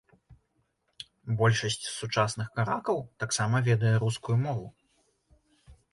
[1.41, 4.67] Большасць сучасных каракаў таксама ведае рускую мову.